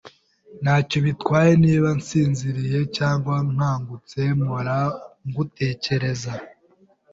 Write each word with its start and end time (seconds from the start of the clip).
Ntacyo 0.63 0.97
bitwaye 1.05 1.51
niba 1.63 1.87
nsinziriye 1.97 2.79
cyangwa 2.97 3.35
nkangutse, 3.53 4.19
mpora 4.39 4.75
ngutekereza. 5.27 6.33